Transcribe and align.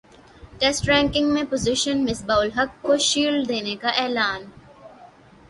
test 0.59 0.87
ranking 0.89 1.33
میں 1.33 1.43
position 1.49 2.03
Misbah 2.05 2.37
ul Haq 2.37 2.81
کو 2.81 2.97
shield 3.01 3.47
دینے 3.49 3.75
کا 3.81 3.89
اعلان 3.95 4.41